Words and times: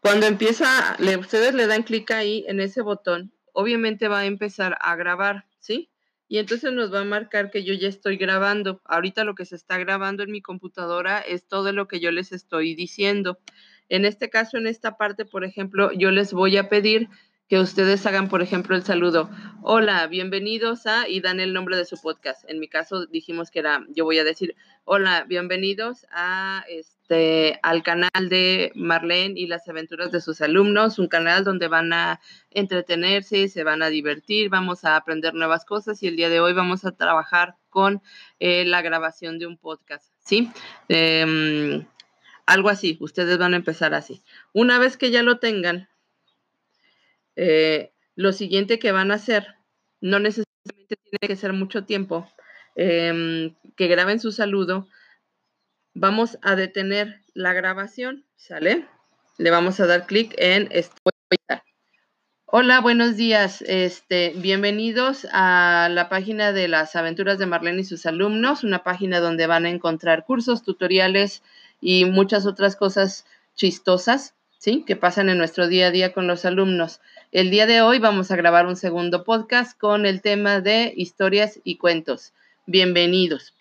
Cuando 0.00 0.26
empieza, 0.26 0.96
ustedes 1.18 1.54
le 1.54 1.66
dan 1.66 1.82
clic 1.82 2.10
ahí 2.10 2.44
en 2.48 2.58
ese 2.58 2.80
botón, 2.80 3.32
obviamente 3.52 4.08
va 4.08 4.20
a 4.20 4.26
empezar 4.26 4.78
a 4.80 4.96
grabar, 4.96 5.44
¿sí? 5.58 5.90
Y 6.26 6.38
entonces 6.38 6.72
nos 6.72 6.92
va 6.94 7.00
a 7.00 7.04
marcar 7.04 7.50
que 7.50 7.64
yo 7.64 7.74
ya 7.74 7.88
estoy 7.88 8.16
grabando. 8.16 8.80
Ahorita 8.84 9.24
lo 9.24 9.34
que 9.34 9.44
se 9.44 9.56
está 9.56 9.78
grabando 9.78 10.22
en 10.22 10.30
mi 10.30 10.40
computadora 10.40 11.18
es 11.18 11.46
todo 11.46 11.72
lo 11.72 11.86
que 11.88 12.00
yo 12.00 12.12
les 12.12 12.32
estoy 12.32 12.74
diciendo. 12.74 13.38
En 13.88 14.04
este 14.04 14.30
caso, 14.30 14.56
en 14.56 14.68
esta 14.68 14.96
parte, 14.96 15.24
por 15.24 15.44
ejemplo, 15.44 15.90
yo 15.92 16.12
les 16.12 16.32
voy 16.32 16.56
a 16.56 16.68
pedir 16.68 17.08
que 17.48 17.58
ustedes 17.58 18.06
hagan, 18.06 18.28
por 18.28 18.42
ejemplo, 18.42 18.76
el 18.76 18.84
saludo. 18.84 19.28
Hola, 19.62 20.06
bienvenidos 20.06 20.86
a, 20.86 21.06
y 21.06 21.20
dan 21.20 21.38
el 21.38 21.52
nombre 21.52 21.76
de 21.76 21.84
su 21.84 22.00
podcast. 22.00 22.48
En 22.48 22.60
mi 22.60 22.66
caso 22.66 23.04
dijimos 23.04 23.50
que 23.50 23.58
era, 23.58 23.84
yo 23.90 24.06
voy 24.06 24.18
a 24.18 24.24
decir, 24.24 24.56
hola, 24.86 25.24
bienvenidos 25.28 26.06
a 26.12 26.64
este, 26.66 27.60
al 27.62 27.82
canal 27.82 28.30
de 28.30 28.72
Marlene 28.74 29.38
y 29.38 29.46
las 29.46 29.68
aventuras 29.68 30.10
de 30.12 30.22
sus 30.22 30.40
alumnos, 30.40 30.98
un 30.98 31.08
canal 31.08 31.44
donde 31.44 31.68
van 31.68 31.92
a 31.92 32.20
entretenerse, 32.50 33.48
se 33.48 33.62
van 33.62 33.82
a 33.82 33.90
divertir, 33.90 34.48
vamos 34.48 34.86
a 34.86 34.96
aprender 34.96 35.34
nuevas 35.34 35.66
cosas 35.66 36.02
y 36.02 36.08
el 36.08 36.16
día 36.16 36.30
de 36.30 36.40
hoy 36.40 36.54
vamos 36.54 36.86
a 36.86 36.92
trabajar 36.92 37.56
con 37.68 38.02
eh, 38.38 38.64
la 38.64 38.80
grabación 38.80 39.38
de 39.38 39.46
un 39.46 39.58
podcast, 39.58 40.10
¿sí? 40.24 40.50
Em, 40.88 41.86
algo 42.46 42.70
así, 42.70 42.96
ustedes 43.00 43.36
van 43.36 43.52
a 43.52 43.58
empezar 43.58 43.92
así. 43.92 44.22
Una 44.54 44.78
vez 44.78 44.96
que 44.96 45.10
ya 45.10 45.22
lo 45.22 45.38
tengan, 45.38 45.90
eh, 47.36 47.92
lo 48.20 48.34
siguiente 48.34 48.78
que 48.78 48.92
van 48.92 49.10
a 49.10 49.14
hacer, 49.14 49.56
no 50.02 50.18
necesariamente 50.18 50.96
tiene 51.02 51.26
que 51.26 51.36
ser 51.36 51.54
mucho 51.54 51.84
tiempo, 51.84 52.30
em, 52.74 53.54
que 53.76 53.88
graben 53.88 54.20
su 54.20 54.30
saludo. 54.30 54.86
Vamos 55.94 56.38
a 56.42 56.54
detener 56.54 57.22
la 57.32 57.54
grabación, 57.54 58.26
¿sale? 58.36 58.86
Le 59.38 59.50
vamos 59.50 59.80
a 59.80 59.86
dar 59.86 60.06
clic 60.06 60.34
en. 60.36 60.68
Hola, 62.44 62.80
buenos 62.80 63.16
días. 63.16 63.62
Este, 63.62 64.34
bienvenidos 64.36 65.26
a 65.32 65.88
la 65.90 66.10
página 66.10 66.52
de 66.52 66.68
las 66.68 66.96
aventuras 66.96 67.38
de 67.38 67.46
Marlene 67.46 67.80
y 67.80 67.84
sus 67.84 68.04
alumnos, 68.04 68.64
una 68.64 68.82
página 68.82 69.20
donde 69.20 69.46
van 69.46 69.64
a 69.64 69.70
encontrar 69.70 70.26
cursos, 70.26 70.62
tutoriales 70.62 71.42
y 71.80 72.04
muchas 72.04 72.44
otras 72.44 72.76
cosas 72.76 73.24
chistosas. 73.54 74.34
¿Sí? 74.60 74.84
que 74.86 74.94
pasan 74.94 75.30
en 75.30 75.38
nuestro 75.38 75.68
día 75.68 75.86
a 75.86 75.90
día 75.90 76.12
con 76.12 76.26
los 76.26 76.44
alumnos. 76.44 77.00
El 77.32 77.50
día 77.50 77.66
de 77.66 77.80
hoy 77.80 77.98
vamos 77.98 78.30
a 78.30 78.36
grabar 78.36 78.66
un 78.66 78.76
segundo 78.76 79.24
podcast 79.24 79.76
con 79.76 80.04
el 80.04 80.20
tema 80.20 80.60
de 80.60 80.92
historias 80.94 81.58
y 81.64 81.78
cuentos. 81.78 82.34
Bienvenidos. 82.66 83.54